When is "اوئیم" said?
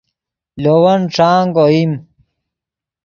1.63-1.91